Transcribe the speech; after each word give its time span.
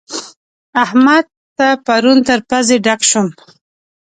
احمد 0.83 1.25
ته 1.57 1.67
پرون 1.85 2.17
تر 2.27 2.39
پزې 2.49 2.77
ډک 2.85 3.01
شوم. 3.09 3.27